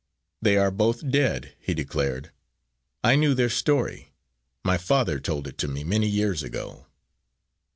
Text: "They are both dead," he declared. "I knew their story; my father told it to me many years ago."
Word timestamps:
"They 0.41 0.57
are 0.57 0.71
both 0.71 1.11
dead," 1.11 1.53
he 1.59 1.75
declared. 1.75 2.31
"I 3.03 3.15
knew 3.15 3.35
their 3.35 3.51
story; 3.51 4.11
my 4.63 4.79
father 4.79 5.19
told 5.19 5.45
it 5.47 5.59
to 5.59 5.67
me 5.67 5.83
many 5.83 6.07
years 6.07 6.41
ago." 6.41 6.87